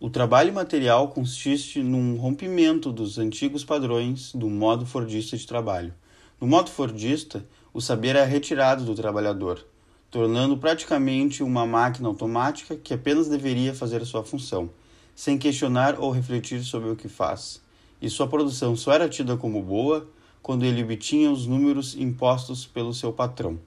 O 0.00 0.08
trabalho 0.08 0.54
material 0.54 1.08
consiste 1.08 1.82
num 1.82 2.16
rompimento 2.16 2.92
dos 2.92 3.18
antigos 3.18 3.64
padrões 3.64 4.32
do 4.32 4.48
modo 4.48 4.86
fordista 4.86 5.36
de 5.36 5.44
trabalho. 5.44 5.92
No 6.40 6.46
modo 6.46 6.70
fordista, 6.70 7.44
o 7.74 7.80
saber 7.80 8.14
é 8.14 8.24
retirado 8.24 8.84
do 8.84 8.94
trabalhador, 8.94 9.66
tornando 10.08 10.56
praticamente 10.56 11.42
uma 11.42 11.66
máquina 11.66 12.06
automática 12.06 12.76
que 12.76 12.94
apenas 12.94 13.28
deveria 13.28 13.74
fazer 13.74 14.06
sua 14.06 14.22
função, 14.22 14.70
sem 15.16 15.36
questionar 15.36 15.98
ou 15.98 16.12
refletir 16.12 16.62
sobre 16.62 16.90
o 16.90 16.96
que 16.96 17.08
faz. 17.08 17.60
E 18.00 18.08
sua 18.08 18.28
produção 18.28 18.76
só 18.76 18.92
era 18.92 19.08
tida 19.08 19.36
como 19.36 19.60
boa 19.60 20.08
quando 20.40 20.64
ele 20.64 20.84
obtinha 20.84 21.28
os 21.28 21.44
números 21.44 21.96
impostos 21.96 22.64
pelo 22.64 22.94
seu 22.94 23.12
patrão. 23.12 23.58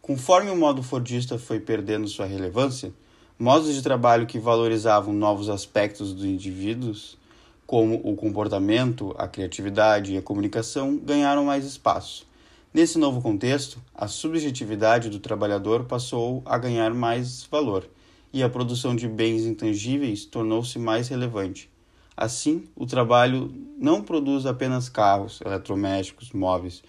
Conforme 0.00 0.48
o 0.48 0.56
modo 0.56 0.80
fordista 0.80 1.40
foi 1.40 1.58
perdendo 1.58 2.06
sua 2.06 2.26
relevância, 2.26 2.94
modos 3.42 3.74
de 3.74 3.82
trabalho 3.82 4.24
que 4.24 4.38
valorizavam 4.38 5.12
novos 5.12 5.48
aspectos 5.48 6.14
dos 6.14 6.24
indivíduos, 6.24 7.18
como 7.66 8.00
o 8.04 8.14
comportamento, 8.14 9.12
a 9.18 9.26
criatividade 9.26 10.12
e 10.12 10.16
a 10.16 10.22
comunicação, 10.22 10.96
ganharam 10.96 11.46
mais 11.46 11.64
espaço. 11.64 12.24
Nesse 12.72 13.00
novo 13.00 13.20
contexto, 13.20 13.82
a 13.92 14.06
subjetividade 14.06 15.10
do 15.10 15.18
trabalhador 15.18 15.86
passou 15.86 16.40
a 16.44 16.56
ganhar 16.56 16.94
mais 16.94 17.42
valor 17.50 17.90
e 18.32 18.44
a 18.44 18.48
produção 18.48 18.94
de 18.94 19.08
bens 19.08 19.44
intangíveis 19.44 20.24
tornou-se 20.24 20.78
mais 20.78 21.08
relevante. 21.08 21.68
Assim, 22.16 22.68
o 22.76 22.86
trabalho 22.86 23.52
não 23.76 24.02
produz 24.02 24.46
apenas 24.46 24.88
carros, 24.88 25.40
eletrodomésticos, 25.44 26.30
móveis, 26.30 26.80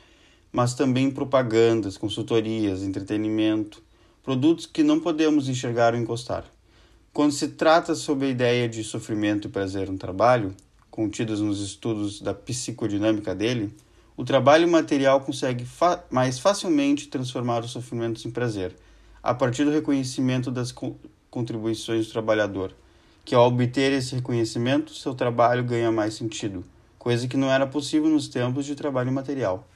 mas 0.52 0.75
também 0.75 1.09
propagandas, 1.09 1.97
consultorias, 1.97 2.83
entretenimento, 2.83 3.81
produtos 4.23 4.65
que 4.65 4.81
não 4.81 5.01
podemos 5.01 5.49
enxergar 5.49 5.93
ou 5.93 5.99
encostar. 5.99 6.45
Quando 7.11 7.33
se 7.33 7.49
trata 7.49 7.93
sobre 7.93 8.27
a 8.27 8.29
ideia 8.29 8.69
de 8.69 8.81
sofrimento 8.83 9.47
e 9.47 9.51
prazer 9.51 9.91
no 9.91 9.97
trabalho, 9.97 10.55
contidas 10.89 11.41
nos 11.41 11.59
estudos 11.59 12.21
da 12.21 12.33
psicodinâmica 12.33 13.35
dele, 13.35 13.75
o 14.15 14.23
trabalho 14.23 14.67
material 14.67 15.19
consegue 15.19 15.65
fa 15.65 16.03
mais 16.09 16.39
facilmente 16.39 17.09
transformar 17.09 17.63
os 17.63 17.71
sofrimentos 17.71 18.25
em 18.25 18.31
prazer, 18.31 18.75
a 19.21 19.33
partir 19.33 19.65
do 19.65 19.71
reconhecimento 19.71 20.49
das 20.49 20.71
co 20.71 20.95
contribuições 21.30 22.05
do 22.05 22.11
trabalhador, 22.11 22.75
que 23.25 23.33
ao 23.33 23.47
obter 23.47 23.91
esse 23.91 24.13
reconhecimento, 24.15 24.93
seu 24.93 25.15
trabalho 25.15 25.63
ganha 25.63 25.91
mais 25.91 26.13
sentido, 26.13 26.63
coisa 26.97 27.27
que 27.27 27.35
não 27.35 27.52
era 27.52 27.65
possível 27.65 28.08
nos 28.08 28.27
tempos 28.27 28.65
de 28.65 28.75
trabalho 28.75 29.11
material. 29.11 29.67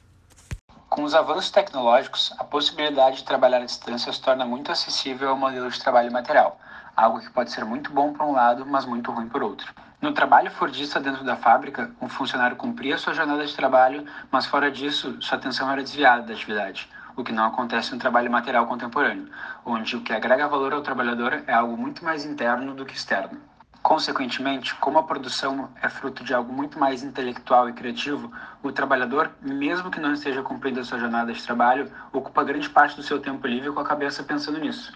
Com 0.98 1.04
os 1.04 1.14
avanços 1.14 1.48
tecnológicos, 1.48 2.34
a 2.38 2.42
possibilidade 2.42 3.18
de 3.18 3.24
trabalhar 3.24 3.58
à 3.58 3.64
distância 3.64 4.12
se 4.12 4.20
torna 4.20 4.44
muito 4.44 4.72
acessível 4.72 5.28
ao 5.28 5.36
modelo 5.36 5.70
de 5.70 5.80
trabalho 5.80 6.10
material, 6.10 6.58
algo 6.96 7.20
que 7.20 7.30
pode 7.30 7.52
ser 7.52 7.64
muito 7.64 7.92
bom 7.92 8.12
por 8.12 8.26
um 8.26 8.32
lado, 8.32 8.66
mas 8.66 8.84
muito 8.84 9.12
ruim 9.12 9.28
por 9.28 9.40
outro. 9.40 9.72
No 10.02 10.12
trabalho 10.12 10.50
fordista 10.50 10.98
dentro 10.98 11.22
da 11.22 11.36
fábrica, 11.36 11.88
um 12.02 12.08
funcionário 12.08 12.56
cumpria 12.56 12.98
sua 12.98 13.14
jornada 13.14 13.46
de 13.46 13.54
trabalho, 13.54 14.04
mas 14.28 14.46
fora 14.46 14.72
disso, 14.72 15.16
sua 15.22 15.38
atenção 15.38 15.70
era 15.70 15.84
desviada 15.84 16.22
da 16.22 16.32
atividade, 16.32 16.90
o 17.14 17.22
que 17.22 17.30
não 17.30 17.44
acontece 17.44 17.92
no 17.92 18.00
trabalho 18.00 18.28
material 18.28 18.66
contemporâneo, 18.66 19.30
onde 19.64 19.94
o 19.94 20.00
que 20.00 20.12
agrega 20.12 20.48
valor 20.48 20.72
ao 20.72 20.82
trabalhador 20.82 21.44
é 21.46 21.52
algo 21.52 21.76
muito 21.76 22.04
mais 22.04 22.24
interno 22.24 22.74
do 22.74 22.84
que 22.84 22.96
externo. 22.96 23.40
Consequentemente, 23.88 24.74
como 24.74 24.98
a 24.98 25.02
produção 25.02 25.70
é 25.80 25.88
fruto 25.88 26.22
de 26.22 26.34
algo 26.34 26.52
muito 26.52 26.78
mais 26.78 27.02
intelectual 27.02 27.70
e 27.70 27.72
criativo, 27.72 28.30
o 28.62 28.70
trabalhador, 28.70 29.30
mesmo 29.40 29.90
que 29.90 29.98
não 29.98 30.12
esteja 30.12 30.42
cumprindo 30.42 30.78
a 30.78 30.84
sua 30.84 30.98
jornada 30.98 31.32
de 31.32 31.42
trabalho, 31.42 31.90
ocupa 32.12 32.44
grande 32.44 32.68
parte 32.68 32.94
do 32.96 33.02
seu 33.02 33.18
tempo 33.18 33.46
livre 33.46 33.72
com 33.72 33.80
a 33.80 33.84
cabeça 33.86 34.22
pensando 34.22 34.60
nisso. 34.60 34.92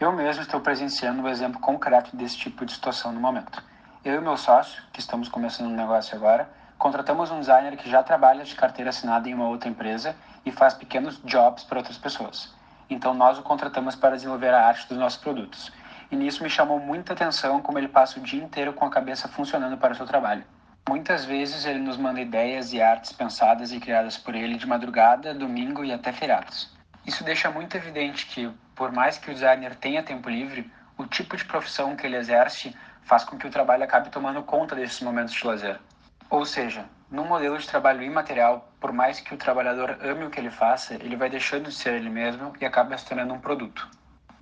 Eu 0.00 0.12
mesmo 0.12 0.40
estou 0.40 0.60
presenciando 0.60 1.20
um 1.20 1.28
exemplo 1.28 1.60
concreto 1.60 2.16
desse 2.16 2.38
tipo 2.38 2.64
de 2.64 2.72
situação 2.72 3.12
no 3.12 3.20
momento. 3.20 3.62
Eu 4.02 4.14
e 4.14 4.20
meu 4.22 4.38
sócio, 4.38 4.82
que 4.94 5.00
estamos 5.00 5.28
começando 5.28 5.66
um 5.66 5.76
negócio 5.76 6.16
agora, 6.16 6.48
contratamos 6.78 7.30
um 7.30 7.38
designer 7.38 7.76
que 7.76 7.90
já 7.90 8.02
trabalha 8.02 8.44
de 8.44 8.54
carteira 8.54 8.88
assinada 8.88 9.28
em 9.28 9.34
uma 9.34 9.48
outra 9.48 9.68
empresa 9.68 10.16
e 10.46 10.50
faz 10.50 10.72
pequenos 10.72 11.20
jobs 11.22 11.64
para 11.64 11.80
outras 11.80 11.98
pessoas. 11.98 12.54
Então 12.88 13.12
nós 13.12 13.38
o 13.38 13.42
contratamos 13.42 13.94
para 13.94 14.16
desenvolver 14.16 14.54
a 14.54 14.68
arte 14.68 14.88
dos 14.88 14.96
nossos 14.96 15.20
produtos 15.20 15.70
e 16.12 16.16
nisso 16.16 16.42
me 16.42 16.50
chamou 16.50 16.78
muita 16.78 17.14
atenção 17.14 17.62
como 17.62 17.78
ele 17.78 17.88
passa 17.88 18.20
o 18.20 18.22
dia 18.22 18.44
inteiro 18.44 18.74
com 18.74 18.84
a 18.84 18.90
cabeça 18.90 19.28
funcionando 19.28 19.78
para 19.78 19.94
o 19.94 19.96
seu 19.96 20.04
trabalho. 20.04 20.44
Muitas 20.86 21.24
vezes 21.24 21.64
ele 21.64 21.78
nos 21.78 21.96
manda 21.96 22.20
ideias 22.20 22.74
e 22.74 22.82
artes 22.82 23.12
pensadas 23.12 23.72
e 23.72 23.80
criadas 23.80 24.18
por 24.18 24.34
ele 24.34 24.56
de 24.56 24.66
madrugada, 24.66 25.32
domingo 25.32 25.82
e 25.82 25.90
até 25.90 26.12
feriados. 26.12 26.70
Isso 27.06 27.24
deixa 27.24 27.50
muito 27.50 27.76
evidente 27.78 28.26
que, 28.26 28.50
por 28.74 28.92
mais 28.92 29.16
que 29.16 29.30
o 29.30 29.34
designer 29.34 29.74
tenha 29.74 30.02
tempo 30.02 30.28
livre, 30.28 30.70
o 30.98 31.06
tipo 31.06 31.34
de 31.34 31.46
profissão 31.46 31.96
que 31.96 32.06
ele 32.06 32.16
exerce 32.16 32.76
faz 33.04 33.24
com 33.24 33.38
que 33.38 33.46
o 33.46 33.50
trabalho 33.50 33.84
acabe 33.84 34.10
tomando 34.10 34.42
conta 34.42 34.74
desses 34.74 35.00
momentos 35.00 35.32
de 35.32 35.46
lazer. 35.46 35.80
Ou 36.28 36.44
seja, 36.44 36.84
num 37.10 37.24
modelo 37.24 37.56
de 37.56 37.66
trabalho 37.66 38.02
imaterial, 38.02 38.70
por 38.78 38.92
mais 38.92 39.18
que 39.18 39.32
o 39.32 39.38
trabalhador 39.38 39.96
ame 40.02 40.26
o 40.26 40.30
que 40.30 40.38
ele 40.38 40.50
faça, 40.50 40.94
ele 40.94 41.16
vai 41.16 41.30
deixando 41.30 41.70
de 41.70 41.74
ser 41.74 41.94
ele 41.94 42.10
mesmo 42.10 42.52
e 42.60 42.66
acaba 42.66 42.98
se 42.98 43.06
tornando 43.06 43.32
um 43.32 43.40
produto. 43.40 43.88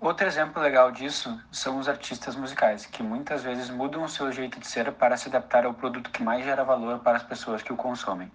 Outro 0.01 0.27
exemplo 0.27 0.63
legal 0.63 0.91
disso 0.91 1.39
são 1.53 1.79
os 1.79 1.87
artistas 1.87 2.35
musicais, 2.35 2.87
que 2.87 3.03
muitas 3.03 3.43
vezes 3.43 3.69
mudam 3.69 4.03
o 4.03 4.09
seu 4.09 4.33
jeito 4.33 4.59
de 4.59 4.67
ser 4.67 4.91
para 4.93 5.15
se 5.15 5.29
adaptar 5.29 5.67
ao 5.67 5.75
produto 5.75 6.11
que 6.11 6.23
mais 6.23 6.43
gera 6.43 6.65
valor 6.65 7.01
para 7.01 7.19
as 7.19 7.23
pessoas 7.23 7.63
que 7.63 7.71
o 7.71 7.77
consomem. 7.77 8.33